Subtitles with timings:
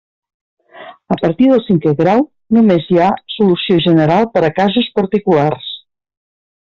[1.15, 2.23] A partir del cinquè grau
[2.57, 5.69] només hi ha solució general per a casos particulars.